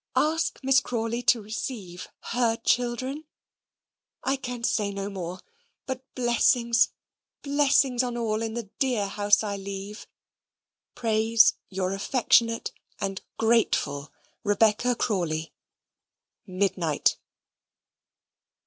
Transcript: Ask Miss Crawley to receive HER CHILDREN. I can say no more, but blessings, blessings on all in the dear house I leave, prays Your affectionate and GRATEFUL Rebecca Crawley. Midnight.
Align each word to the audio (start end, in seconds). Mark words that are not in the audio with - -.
Ask 0.15 0.59
Miss 0.63 0.79
Crawley 0.79 1.21
to 1.27 1.43
receive 1.43 2.07
HER 2.31 2.55
CHILDREN. 2.63 3.23
I 4.23 4.35
can 4.35 4.63
say 4.63 4.89
no 4.91 5.11
more, 5.11 5.41
but 5.85 6.03
blessings, 6.15 6.89
blessings 7.43 8.01
on 8.01 8.17
all 8.17 8.41
in 8.41 8.55
the 8.55 8.71
dear 8.79 9.05
house 9.05 9.43
I 9.43 9.57
leave, 9.57 10.07
prays 10.95 11.53
Your 11.69 11.93
affectionate 11.93 12.71
and 12.99 13.21
GRATEFUL 13.37 14.11
Rebecca 14.43 14.95
Crawley. 14.95 15.53
Midnight. 16.47 17.17